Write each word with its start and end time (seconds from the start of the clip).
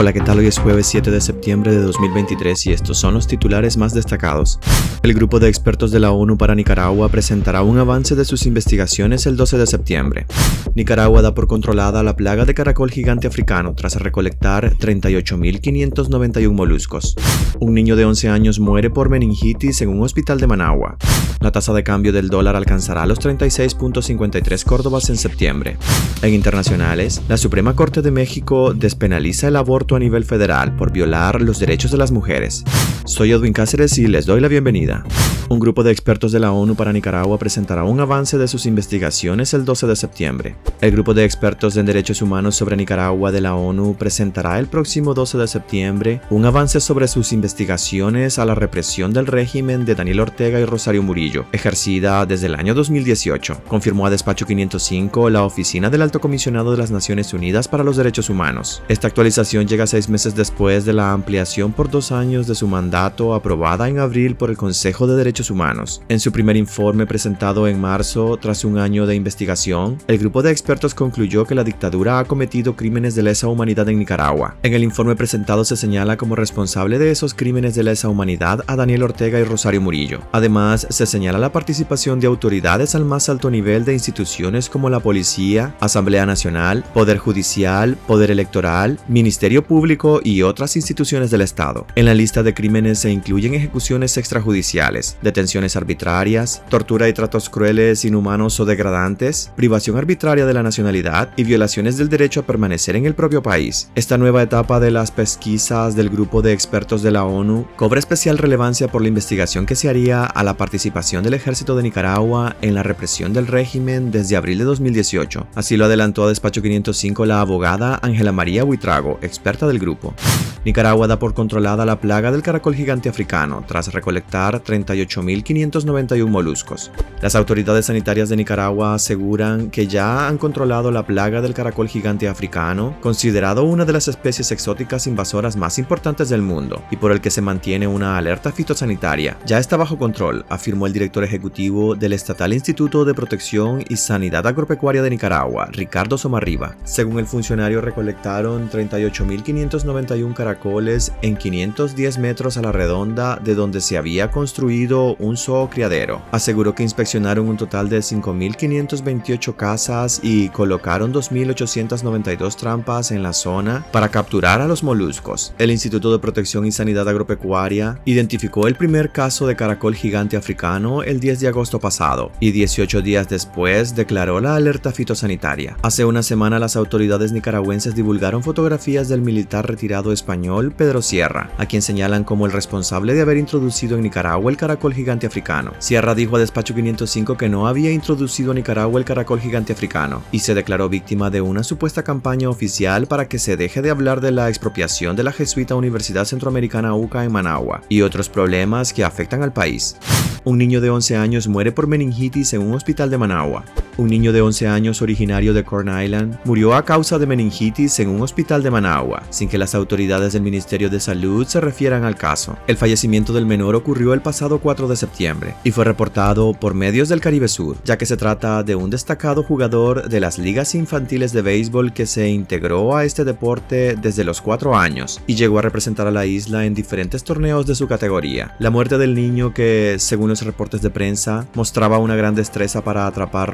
Hola, 0.00 0.14
¿qué 0.14 0.22
tal? 0.22 0.38
Hoy 0.38 0.46
es 0.46 0.58
jueves 0.58 0.86
7 0.86 1.10
de 1.10 1.20
septiembre 1.20 1.72
de 1.72 1.82
2023 1.82 2.68
y 2.68 2.72
estos 2.72 2.96
son 2.96 3.12
los 3.12 3.26
titulares 3.26 3.76
más 3.76 3.92
destacados. 3.92 4.58
El 5.02 5.12
grupo 5.12 5.40
de 5.40 5.48
expertos 5.50 5.90
de 5.90 6.00
la 6.00 6.10
ONU 6.10 6.38
para 6.38 6.54
Nicaragua 6.54 7.10
presentará 7.10 7.60
un 7.60 7.76
avance 7.76 8.14
de 8.14 8.24
sus 8.24 8.46
investigaciones 8.46 9.26
el 9.26 9.36
12 9.36 9.58
de 9.58 9.66
septiembre. 9.66 10.26
Nicaragua 10.74 11.20
da 11.20 11.34
por 11.34 11.48
controlada 11.48 12.02
la 12.02 12.16
plaga 12.16 12.46
de 12.46 12.54
caracol 12.54 12.90
gigante 12.90 13.26
africano 13.26 13.74
tras 13.74 13.96
recolectar 13.96 14.74
38.591 14.78 16.50
moluscos. 16.50 17.14
Un 17.58 17.74
niño 17.74 17.94
de 17.94 18.06
11 18.06 18.30
años 18.30 18.58
muere 18.58 18.88
por 18.88 19.10
meningitis 19.10 19.82
en 19.82 19.90
un 19.90 20.02
hospital 20.02 20.40
de 20.40 20.46
Managua. 20.46 20.96
La 21.40 21.52
tasa 21.52 21.74
de 21.74 21.82
cambio 21.82 22.12
del 22.12 22.28
dólar 22.28 22.56
alcanzará 22.56 23.04
los 23.06 23.18
36.53 23.20 24.64
córdobas 24.64 25.10
en 25.10 25.16
septiembre. 25.16 25.76
En 26.22 26.34
internacionales, 26.34 27.22
la 27.28 27.38
Suprema 27.38 27.74
Corte 27.74 28.02
de 28.02 28.10
México 28.10 28.74
despenaliza 28.74 29.48
el 29.48 29.56
aborto 29.56 29.89
a 29.96 29.98
nivel 29.98 30.24
federal 30.24 30.74
por 30.76 30.92
violar 30.92 31.40
los 31.40 31.58
derechos 31.58 31.90
de 31.90 31.98
las 31.98 32.12
mujeres. 32.12 32.64
Soy 33.04 33.32
Edwin 33.32 33.52
Cáceres 33.52 33.96
y 33.98 34.06
les 34.06 34.26
doy 34.26 34.40
la 34.40 34.48
bienvenida. 34.48 35.04
Un 35.48 35.58
grupo 35.58 35.82
de 35.82 35.90
expertos 35.90 36.30
de 36.30 36.38
la 36.38 36.52
ONU 36.52 36.76
para 36.76 36.92
Nicaragua 36.92 37.36
presentará 37.36 37.82
un 37.82 37.98
avance 37.98 38.38
de 38.38 38.46
sus 38.46 38.66
investigaciones 38.66 39.52
el 39.52 39.64
12 39.64 39.88
de 39.88 39.96
septiembre. 39.96 40.56
El 40.80 40.92
grupo 40.92 41.12
de 41.12 41.24
expertos 41.24 41.76
en 41.76 41.86
derechos 41.86 42.22
humanos 42.22 42.54
sobre 42.54 42.76
Nicaragua 42.76 43.32
de 43.32 43.40
la 43.40 43.56
ONU 43.56 43.96
presentará 43.98 44.60
el 44.60 44.68
próximo 44.68 45.12
12 45.12 45.38
de 45.38 45.48
septiembre 45.48 46.20
un 46.30 46.44
avance 46.44 46.78
sobre 46.78 47.08
sus 47.08 47.32
investigaciones 47.32 48.38
a 48.38 48.44
la 48.44 48.54
represión 48.54 49.12
del 49.12 49.26
régimen 49.26 49.84
de 49.84 49.96
Daniel 49.96 50.20
Ortega 50.20 50.60
y 50.60 50.64
Rosario 50.64 51.02
Murillo, 51.02 51.46
ejercida 51.50 52.24
desde 52.26 52.46
el 52.46 52.54
año 52.54 52.74
2018, 52.74 53.62
confirmó 53.66 54.06
a 54.06 54.10
Despacho 54.10 54.46
505 54.46 55.30
la 55.30 55.42
Oficina 55.42 55.90
del 55.90 56.02
Alto 56.02 56.20
Comisionado 56.20 56.70
de 56.70 56.78
las 56.78 56.92
Naciones 56.92 57.34
Unidas 57.34 57.66
para 57.66 57.82
los 57.82 57.96
Derechos 57.96 58.30
Humanos. 58.30 58.84
Esta 58.88 59.08
actualización 59.08 59.66
llega 59.66 59.88
seis 59.88 60.08
meses 60.08 60.36
después 60.36 60.84
de 60.84 60.92
la 60.92 61.12
ampliación 61.12 61.72
por 61.72 61.90
dos 61.90 62.12
años 62.12 62.46
de 62.46 62.54
su 62.54 62.68
mandato 62.68 62.90
aprobada 63.06 63.88
en 63.88 63.98
abril 63.98 64.36
por 64.36 64.50
el 64.50 64.56
Consejo 64.56 65.06
de 65.06 65.16
Derechos 65.16 65.50
Humanos. 65.50 66.02
En 66.08 66.20
su 66.20 66.32
primer 66.32 66.56
informe 66.56 67.06
presentado 67.06 67.66
en 67.66 67.80
marzo, 67.80 68.36
tras 68.36 68.64
un 68.64 68.78
año 68.78 69.06
de 69.06 69.14
investigación, 69.14 69.98
el 70.06 70.18
grupo 70.18 70.42
de 70.42 70.50
expertos 70.50 70.94
concluyó 70.94 71.44
que 71.44 71.54
la 71.54 71.64
dictadura 71.64 72.18
ha 72.18 72.24
cometido 72.24 72.76
crímenes 72.76 73.14
de 73.14 73.22
lesa 73.22 73.48
humanidad 73.48 73.88
en 73.88 73.98
Nicaragua. 73.98 74.56
En 74.62 74.74
el 74.74 74.82
informe 74.82 75.16
presentado 75.16 75.64
se 75.64 75.76
señala 75.76 76.16
como 76.16 76.36
responsable 76.36 76.98
de 76.98 77.10
esos 77.10 77.34
crímenes 77.34 77.74
de 77.74 77.84
lesa 77.84 78.08
humanidad 78.08 78.64
a 78.66 78.76
Daniel 78.76 79.02
Ortega 79.02 79.38
y 79.38 79.44
Rosario 79.44 79.80
Murillo. 79.80 80.20
Además, 80.32 80.86
se 80.90 81.06
señala 81.06 81.38
la 81.38 81.52
participación 81.52 82.20
de 82.20 82.26
autoridades 82.26 82.94
al 82.94 83.04
más 83.04 83.28
alto 83.28 83.50
nivel 83.50 83.84
de 83.84 83.94
instituciones 83.94 84.68
como 84.68 84.90
la 84.90 85.00
Policía, 85.00 85.74
Asamblea 85.80 86.26
Nacional, 86.26 86.84
Poder 86.92 87.18
Judicial, 87.18 87.96
Poder 88.06 88.30
Electoral, 88.30 88.98
Ministerio 89.08 89.64
público 89.64 90.20
y 90.22 90.42
otras 90.42 90.76
instituciones 90.76 91.30
del 91.30 91.40
Estado. 91.40 91.86
En 91.94 92.06
la 92.06 92.14
lista 92.14 92.42
de 92.42 92.54
crímenes 92.54 92.79
se 92.94 93.10
incluyen 93.10 93.54
ejecuciones 93.54 94.16
extrajudiciales, 94.16 95.16
detenciones 95.22 95.76
arbitrarias, 95.76 96.62
tortura 96.68 97.08
y 97.08 97.12
tratos 97.12 97.50
crueles, 97.50 98.04
inhumanos 98.04 98.58
o 98.60 98.64
degradantes, 98.64 99.52
privación 99.56 99.96
arbitraria 99.96 100.46
de 100.46 100.54
la 100.54 100.62
nacionalidad 100.62 101.30
y 101.36 101.44
violaciones 101.44 101.96
del 101.96 102.08
derecho 102.08 102.40
a 102.40 102.46
permanecer 102.46 102.96
en 102.96 103.06
el 103.06 103.14
propio 103.14 103.42
país. 103.42 103.90
Esta 103.94 104.18
nueva 104.18 104.42
etapa 104.42 104.80
de 104.80 104.90
las 104.90 105.10
pesquisas 105.10 105.94
del 105.94 106.10
grupo 106.10 106.42
de 106.42 106.52
expertos 106.52 107.02
de 107.02 107.10
la 107.10 107.24
ONU 107.24 107.66
cobra 107.76 108.00
especial 108.00 108.38
relevancia 108.38 108.88
por 108.88 109.02
la 109.02 109.08
investigación 109.08 109.66
que 109.66 109.76
se 109.76 109.88
haría 109.88 110.24
a 110.24 110.42
la 110.42 110.56
participación 110.56 111.22
del 111.22 111.34
ejército 111.34 111.76
de 111.76 111.82
Nicaragua 111.82 112.56
en 112.62 112.74
la 112.74 112.82
represión 112.82 113.32
del 113.32 113.46
régimen 113.46 114.10
desde 114.10 114.36
abril 114.36 114.58
de 114.58 114.64
2018. 114.64 115.46
Así 115.54 115.76
lo 115.76 115.84
adelantó 115.84 116.24
a 116.24 116.28
Despacho 116.28 116.62
505 116.62 117.26
la 117.26 117.40
abogada 117.40 117.98
Ángela 118.02 118.32
María 118.32 118.64
Buitrago, 118.64 119.18
experta 119.22 119.66
del 119.66 119.78
grupo. 119.78 120.14
Nicaragua 120.62 121.06
da 121.06 121.18
por 121.18 121.32
controlada 121.32 121.86
la 121.86 122.00
plaga 122.00 122.30
del 122.30 122.42
caracol 122.42 122.74
gigante 122.74 123.08
africano 123.08 123.64
tras 123.66 123.94
recolectar 123.94 124.62
38.591 124.62 126.26
moluscos. 126.28 126.92
Las 127.22 127.34
autoridades 127.34 127.86
sanitarias 127.86 128.28
de 128.28 128.36
Nicaragua 128.36 128.92
aseguran 128.92 129.70
que 129.70 129.86
ya 129.86 130.28
han 130.28 130.36
controlado 130.36 130.90
la 130.90 131.06
plaga 131.06 131.40
del 131.40 131.54
caracol 131.54 131.88
gigante 131.88 132.28
africano, 132.28 132.94
considerado 133.00 133.64
una 133.64 133.86
de 133.86 133.94
las 133.94 134.08
especies 134.08 134.52
exóticas 134.52 135.06
invasoras 135.06 135.56
más 135.56 135.78
importantes 135.78 136.28
del 136.28 136.42
mundo 136.42 136.82
y 136.90 136.96
por 136.96 137.12
el 137.12 137.22
que 137.22 137.30
se 137.30 137.40
mantiene 137.40 137.86
una 137.86 138.18
alerta 138.18 138.52
fitosanitaria. 138.52 139.38
Ya 139.46 139.58
está 139.58 139.78
bajo 139.78 139.96
control, 139.96 140.44
afirmó 140.50 140.86
el 140.86 140.92
director 140.92 141.24
ejecutivo 141.24 141.94
del 141.94 142.12
Estatal 142.12 142.52
Instituto 142.52 143.06
de 143.06 143.14
Protección 143.14 143.82
y 143.88 143.96
Sanidad 143.96 144.46
Agropecuaria 144.46 145.00
de 145.00 145.08
Nicaragua, 145.08 145.68
Ricardo 145.72 146.18
Somarriba. 146.18 146.76
Según 146.84 147.18
el 147.18 147.26
funcionario, 147.26 147.80
recolectaron 147.80 148.68
38.591 148.68 150.34
caracoles 150.34 150.49
caracoles 150.50 151.12
en 151.22 151.36
510 151.36 152.18
metros 152.18 152.56
a 152.56 152.62
la 152.62 152.72
redonda 152.72 153.36
de 153.36 153.54
donde 153.54 153.80
se 153.80 153.96
había 153.96 154.30
construido 154.30 155.14
un 155.16 155.36
criadero. 155.70 156.22
Aseguró 156.32 156.74
que 156.74 156.82
inspeccionaron 156.82 157.48
un 157.48 157.56
total 157.56 157.88
de 157.88 157.98
5.528 157.98 159.56
casas 159.56 160.20
y 160.22 160.48
colocaron 160.48 161.12
2.892 161.12 162.56
trampas 162.56 163.10
en 163.10 163.22
la 163.22 163.32
zona 163.32 163.86
para 163.92 164.08
capturar 164.08 164.60
a 164.60 164.66
los 164.66 164.82
moluscos. 164.82 165.54
El 165.58 165.70
Instituto 165.70 166.12
de 166.12 166.18
Protección 166.18 166.66
y 166.66 166.72
Sanidad 166.72 167.08
Agropecuaria 167.08 168.00
identificó 168.04 168.66
el 168.66 168.74
primer 168.74 169.12
caso 169.12 169.46
de 169.46 169.56
caracol 169.56 169.94
gigante 169.94 170.36
africano 170.36 171.02
el 171.02 171.20
10 171.20 171.40
de 171.40 171.48
agosto 171.48 171.78
pasado 171.78 172.32
y 172.40 172.50
18 172.50 173.02
días 173.02 173.28
después 173.28 173.94
declaró 173.94 174.40
la 174.40 174.56
alerta 174.56 174.92
fitosanitaria. 174.92 175.76
Hace 175.82 176.04
una 176.04 176.22
semana 176.22 176.58
las 176.58 176.76
autoridades 176.76 177.32
nicaragüenses 177.32 177.94
divulgaron 177.94 178.42
fotografías 178.42 179.08
del 179.08 179.20
militar 179.20 179.66
retirado 179.66 180.12
español 180.12 180.39
Pedro 180.76 181.02
Sierra, 181.02 181.50
a 181.58 181.66
quien 181.66 181.82
señalan 181.82 182.24
como 182.24 182.46
el 182.46 182.52
responsable 182.52 183.14
de 183.14 183.20
haber 183.20 183.36
introducido 183.36 183.96
en 183.96 184.02
Nicaragua 184.02 184.50
el 184.50 184.56
caracol 184.56 184.94
gigante 184.94 185.26
africano. 185.26 185.72
Sierra 185.78 186.14
dijo 186.14 186.36
a 186.36 186.38
Despacho 186.38 186.74
505 186.74 187.36
que 187.36 187.48
no 187.48 187.66
había 187.66 187.90
introducido 187.90 188.52
a 188.52 188.54
Nicaragua 188.54 188.98
el 188.98 189.04
caracol 189.04 189.40
gigante 189.40 189.72
africano 189.72 190.22
y 190.32 190.40
se 190.40 190.54
declaró 190.54 190.88
víctima 190.88 191.30
de 191.30 191.40
una 191.40 191.62
supuesta 191.62 192.02
campaña 192.02 192.48
oficial 192.48 193.06
para 193.06 193.28
que 193.28 193.38
se 193.38 193.56
deje 193.56 193.82
de 193.82 193.90
hablar 193.90 194.20
de 194.20 194.32
la 194.32 194.48
expropiación 194.48 195.14
de 195.14 195.24
la 195.24 195.32
jesuita 195.32 195.74
Universidad 195.74 196.24
Centroamericana 196.24 196.94
UCA 196.94 197.24
en 197.24 197.32
Managua 197.32 197.82
y 197.88 198.02
otros 198.02 198.28
problemas 198.28 198.92
que 198.92 199.04
afectan 199.04 199.42
al 199.42 199.52
país. 199.52 199.96
Un 200.44 200.56
niño 200.56 200.80
de 200.80 200.88
11 200.88 201.16
años 201.16 201.48
muere 201.48 201.70
por 201.70 201.86
meningitis 201.86 202.54
en 202.54 202.62
un 202.62 202.74
hospital 202.74 203.10
de 203.10 203.18
Managua. 203.18 203.64
Un 204.00 204.08
niño 204.08 204.32
de 204.32 204.40
11 204.40 204.66
años 204.66 205.02
originario 205.02 205.52
de 205.52 205.62
Corn 205.62 205.90
Island 206.02 206.38
murió 206.46 206.74
a 206.74 206.86
causa 206.86 207.18
de 207.18 207.26
meningitis 207.26 208.00
en 208.00 208.08
un 208.08 208.22
hospital 208.22 208.62
de 208.62 208.70
Managua, 208.70 209.24
sin 209.28 209.46
que 209.46 209.58
las 209.58 209.74
autoridades 209.74 210.32
del 210.32 210.40
Ministerio 210.40 210.88
de 210.88 211.00
Salud 211.00 211.46
se 211.46 211.60
refieran 211.60 212.04
al 212.04 212.16
caso. 212.16 212.56
El 212.66 212.78
fallecimiento 212.78 213.34
del 213.34 213.44
menor 213.44 213.74
ocurrió 213.74 214.14
el 214.14 214.22
pasado 214.22 214.58
4 214.58 214.88
de 214.88 214.96
septiembre 214.96 215.54
y 215.64 215.70
fue 215.70 215.84
reportado 215.84 216.54
por 216.54 216.72
medios 216.72 217.10
del 217.10 217.20
Caribe 217.20 217.46
Sur, 217.46 217.76
ya 217.84 217.98
que 217.98 218.06
se 218.06 218.16
trata 218.16 218.62
de 218.62 218.74
un 218.74 218.88
destacado 218.88 219.42
jugador 219.42 220.08
de 220.08 220.20
las 220.20 220.38
ligas 220.38 220.74
infantiles 220.74 221.34
de 221.34 221.42
béisbol 221.42 221.92
que 221.92 222.06
se 222.06 222.30
integró 222.30 222.96
a 222.96 223.04
este 223.04 223.24
deporte 223.24 223.96
desde 224.00 224.24
los 224.24 224.40
4 224.40 224.78
años 224.78 225.20
y 225.26 225.34
llegó 225.34 225.58
a 225.58 225.62
representar 225.62 226.06
a 226.06 226.10
la 226.10 226.24
isla 226.24 226.64
en 226.64 226.72
diferentes 226.72 227.22
torneos 227.22 227.66
de 227.66 227.74
su 227.74 227.86
categoría. 227.86 228.54
La 228.60 228.70
muerte 228.70 228.96
del 228.96 229.14
niño 229.14 229.52
que, 229.52 229.96
según 229.98 230.30
los 230.30 230.40
reportes 230.40 230.80
de 230.80 230.88
prensa, 230.88 231.46
mostraba 231.52 231.98
una 231.98 232.16
gran 232.16 232.34
destreza 232.34 232.82
para 232.82 233.06
atrapar 233.06 233.50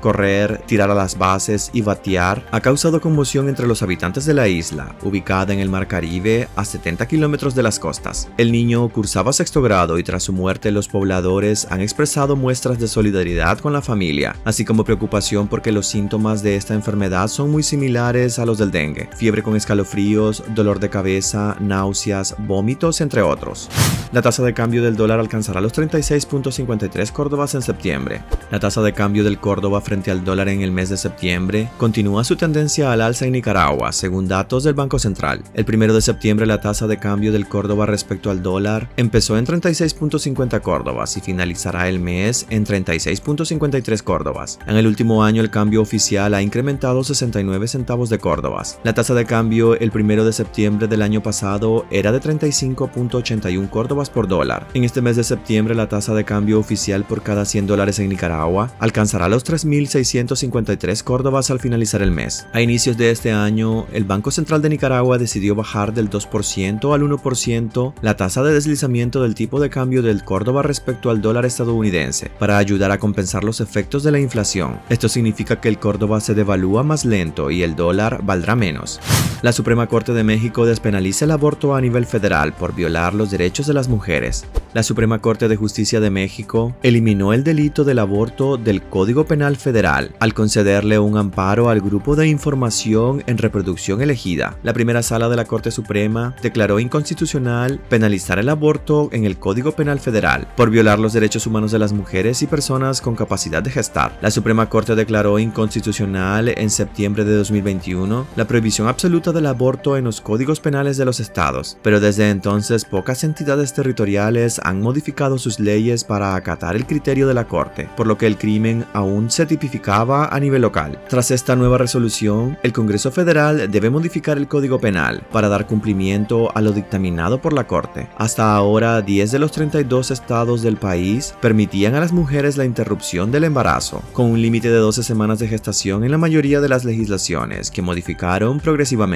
correr, 0.00 0.62
tirar 0.66 0.90
a 0.90 0.94
las 0.94 1.18
bases 1.18 1.70
y 1.72 1.82
batear 1.82 2.46
ha 2.50 2.60
causado 2.60 3.00
conmoción 3.00 3.48
entre 3.48 3.66
los 3.66 3.82
habitantes 3.82 4.24
de 4.24 4.34
la 4.34 4.48
isla, 4.48 4.94
ubicada 5.02 5.52
en 5.52 5.60
el 5.60 5.68
Mar 5.68 5.88
Caribe 5.88 6.48
a 6.56 6.64
70 6.64 7.06
kilómetros 7.08 7.54
de 7.54 7.62
las 7.62 7.78
costas. 7.78 8.28
El 8.36 8.52
niño 8.52 8.88
cursaba 8.88 9.32
sexto 9.32 9.62
grado 9.62 9.98
y 9.98 10.04
tras 10.04 10.22
su 10.22 10.32
muerte 10.32 10.70
los 10.70 10.88
pobladores 10.88 11.66
han 11.70 11.80
expresado 11.80 12.36
muestras 12.36 12.78
de 12.78 12.88
solidaridad 12.88 13.58
con 13.58 13.72
la 13.72 13.82
familia, 13.82 14.36
así 14.44 14.64
como 14.64 14.84
preocupación 14.84 15.48
porque 15.48 15.72
los 15.72 15.86
síntomas 15.86 16.42
de 16.42 16.56
esta 16.56 16.74
enfermedad 16.74 17.28
son 17.28 17.50
muy 17.50 17.62
similares 17.62 18.38
a 18.38 18.46
los 18.46 18.58
del 18.58 18.70
dengue, 18.70 19.08
fiebre 19.16 19.42
con 19.42 19.56
escalofríos, 19.56 20.44
dolor 20.54 20.80
de 20.80 20.90
cabeza, 20.90 21.56
náuseas, 21.60 22.36
vómitos, 22.38 23.00
entre 23.00 23.22
otros. 23.22 23.68
La 24.12 24.22
tasa 24.22 24.42
de 24.42 24.54
cambio 24.54 24.82
del 24.82 24.96
dólar 24.96 25.18
alcanzará 25.18 25.60
los 25.60 25.74
36.53 25.74 27.10
córdobas 27.12 27.54
en 27.54 27.62
septiembre. 27.62 28.22
La 28.50 28.60
tasa 28.60 28.80
de 28.82 28.92
cambio 28.92 29.24
del 29.24 29.38
Córdoba 29.56 29.80
frente 29.80 30.10
al 30.10 30.22
dólar 30.22 30.50
en 30.50 30.60
el 30.60 30.70
mes 30.70 30.90
de 30.90 30.98
septiembre 30.98 31.70
continúa 31.78 32.24
su 32.24 32.36
tendencia 32.36 32.92
al 32.92 33.00
alza 33.00 33.24
en 33.24 33.32
Nicaragua, 33.32 33.90
según 33.90 34.28
datos 34.28 34.64
del 34.64 34.74
Banco 34.74 34.98
Central. 34.98 35.42
El 35.54 35.64
primero 35.64 35.94
de 35.94 36.02
septiembre 36.02 36.44
la 36.44 36.60
tasa 36.60 36.86
de 36.86 36.98
cambio 36.98 37.32
del 37.32 37.48
Córdoba 37.48 37.86
respecto 37.86 38.30
al 38.30 38.42
dólar 38.42 38.90
empezó 38.98 39.38
en 39.38 39.46
36.50 39.46 40.60
córdobas 40.60 41.16
y 41.16 41.22
finalizará 41.22 41.88
el 41.88 42.00
mes 42.00 42.46
en 42.50 42.66
36.53 42.66 44.02
córdobas. 44.02 44.58
En 44.66 44.76
el 44.76 44.86
último 44.86 45.24
año 45.24 45.40
el 45.40 45.48
cambio 45.48 45.80
oficial 45.80 46.34
ha 46.34 46.42
incrementado 46.42 47.02
69 47.02 47.66
centavos 47.66 48.10
de 48.10 48.18
córdobas. 48.18 48.78
La 48.84 48.92
tasa 48.92 49.14
de 49.14 49.24
cambio 49.24 49.74
el 49.78 49.90
primero 49.90 50.26
de 50.26 50.34
septiembre 50.34 50.86
del 50.86 51.00
año 51.00 51.22
pasado 51.22 51.86
era 51.90 52.12
de 52.12 52.20
35.81 52.20 53.70
córdobas 53.70 54.10
por 54.10 54.28
dólar. 54.28 54.68
En 54.74 54.84
este 54.84 55.00
mes 55.00 55.16
de 55.16 55.24
septiembre 55.24 55.74
la 55.74 55.88
tasa 55.88 56.12
de 56.12 56.26
cambio 56.26 56.58
oficial 56.58 57.04
por 57.04 57.22
cada 57.22 57.46
100 57.46 57.66
dólares 57.66 57.98
en 58.00 58.10
Nicaragua 58.10 58.70
alcanzará 58.80 59.30
los 59.30 59.35
3.653 59.44 61.02
córdobas 61.02 61.50
al 61.50 61.60
finalizar 61.60 62.02
el 62.02 62.10
mes. 62.10 62.46
A 62.52 62.60
inicios 62.60 62.96
de 62.96 63.10
este 63.10 63.32
año, 63.32 63.86
el 63.92 64.04
Banco 64.04 64.30
Central 64.30 64.62
de 64.62 64.68
Nicaragua 64.68 65.18
decidió 65.18 65.54
bajar 65.54 65.92
del 65.92 66.08
2% 66.08 66.94
al 66.94 67.02
1% 67.02 67.94
la 68.00 68.16
tasa 68.16 68.42
de 68.42 68.54
deslizamiento 68.54 69.22
del 69.22 69.34
tipo 69.34 69.60
de 69.60 69.70
cambio 69.70 70.02
del 70.02 70.24
córdoba 70.24 70.62
respecto 70.62 71.10
al 71.10 71.20
dólar 71.20 71.44
estadounidense 71.44 72.30
para 72.38 72.58
ayudar 72.58 72.90
a 72.90 72.98
compensar 72.98 73.44
los 73.44 73.60
efectos 73.60 74.02
de 74.02 74.12
la 74.12 74.20
inflación. 74.20 74.80
Esto 74.88 75.08
significa 75.08 75.60
que 75.60 75.68
el 75.68 75.78
córdoba 75.78 76.20
se 76.20 76.34
devalúa 76.34 76.82
más 76.82 77.04
lento 77.04 77.50
y 77.50 77.62
el 77.62 77.76
dólar 77.76 78.20
valdrá 78.22 78.54
menos. 78.54 79.00
La 79.46 79.52
Suprema 79.52 79.86
Corte 79.86 80.12
de 80.12 80.24
México 80.24 80.66
despenaliza 80.66 81.24
el 81.24 81.30
aborto 81.30 81.76
a 81.76 81.80
nivel 81.80 82.04
federal 82.04 82.52
por 82.52 82.74
violar 82.74 83.14
los 83.14 83.30
derechos 83.30 83.68
de 83.68 83.74
las 83.74 83.86
mujeres. 83.86 84.44
La 84.74 84.82
Suprema 84.82 85.20
Corte 85.20 85.46
de 85.46 85.54
Justicia 85.54 86.00
de 86.00 86.10
México 86.10 86.74
eliminó 86.82 87.32
el 87.32 87.44
delito 87.44 87.84
del 87.84 88.00
aborto 88.00 88.56
del 88.56 88.82
Código 88.82 89.24
Penal 89.24 89.56
Federal 89.56 90.16
al 90.18 90.34
concederle 90.34 90.98
un 90.98 91.16
amparo 91.16 91.70
al 91.70 91.80
Grupo 91.80 92.16
de 92.16 92.26
Información 92.26 93.22
en 93.28 93.38
Reproducción 93.38 94.02
Elegida. 94.02 94.56
La 94.64 94.72
primera 94.72 95.04
sala 95.04 95.28
de 95.28 95.36
la 95.36 95.44
Corte 95.44 95.70
Suprema 95.70 96.34
declaró 96.42 96.80
inconstitucional 96.80 97.78
penalizar 97.88 98.40
el 98.40 98.48
aborto 98.48 99.10
en 99.12 99.26
el 99.26 99.38
Código 99.38 99.70
Penal 99.70 100.00
Federal 100.00 100.48
por 100.56 100.70
violar 100.70 100.98
los 100.98 101.12
derechos 101.12 101.46
humanos 101.46 101.70
de 101.70 101.78
las 101.78 101.92
mujeres 101.92 102.42
y 102.42 102.48
personas 102.48 103.00
con 103.00 103.14
capacidad 103.14 103.62
de 103.62 103.70
gestar. 103.70 104.18
La 104.20 104.32
Suprema 104.32 104.68
Corte 104.68 104.96
declaró 104.96 105.38
inconstitucional 105.38 106.48
en 106.48 106.68
septiembre 106.68 107.24
de 107.24 107.36
2021 107.36 108.26
la 108.34 108.48
prohibición 108.48 108.88
absoluta 108.88 109.35
del 109.36 109.46
aborto 109.46 109.96
en 109.96 110.02
los 110.02 110.20
códigos 110.20 110.58
penales 110.58 110.96
de 110.96 111.04
los 111.04 111.20
estados, 111.20 111.78
pero 111.82 112.00
desde 112.00 112.30
entonces 112.30 112.84
pocas 112.84 113.22
entidades 113.22 113.72
territoriales 113.72 114.60
han 114.64 114.82
modificado 114.82 115.38
sus 115.38 115.60
leyes 115.60 116.02
para 116.02 116.34
acatar 116.34 116.74
el 116.74 116.86
criterio 116.86 117.28
de 117.28 117.34
la 117.34 117.46
Corte, 117.46 117.88
por 117.96 118.08
lo 118.08 118.18
que 118.18 118.26
el 118.26 118.38
crimen 118.38 118.84
aún 118.92 119.30
se 119.30 119.46
tipificaba 119.46 120.26
a 120.26 120.40
nivel 120.40 120.62
local. 120.62 120.98
Tras 121.08 121.30
esta 121.30 121.54
nueva 121.54 121.78
resolución, 121.78 122.58
el 122.64 122.72
Congreso 122.72 123.12
Federal 123.12 123.70
debe 123.70 123.90
modificar 123.90 124.38
el 124.38 124.48
Código 124.48 124.80
Penal 124.80 125.22
para 125.30 125.48
dar 125.48 125.66
cumplimiento 125.66 126.50
a 126.56 126.60
lo 126.60 126.72
dictaminado 126.72 127.40
por 127.40 127.52
la 127.52 127.66
Corte. 127.66 128.08
Hasta 128.16 128.54
ahora, 128.56 129.02
10 129.02 129.30
de 129.30 129.38
los 129.38 129.52
32 129.52 130.10
estados 130.10 130.62
del 130.62 130.78
país 130.78 131.34
permitían 131.40 131.94
a 131.94 132.00
las 132.00 132.12
mujeres 132.12 132.56
la 132.56 132.64
interrupción 132.64 133.30
del 133.30 133.44
embarazo, 133.44 134.02
con 134.12 134.26
un 134.26 134.40
límite 134.40 134.70
de 134.70 134.78
12 134.78 135.02
semanas 135.02 135.38
de 135.38 135.48
gestación 135.48 136.02
en 136.02 136.10
la 136.10 136.18
mayoría 136.18 136.60
de 136.60 136.68
las 136.68 136.84
legislaciones 136.84 137.70
que 137.70 137.82
modificaron 137.82 138.60
progresivamente 138.60 139.15